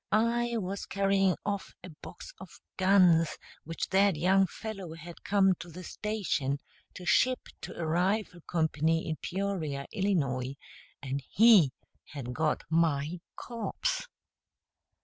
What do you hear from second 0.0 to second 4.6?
I was carrying off a box of guns which that young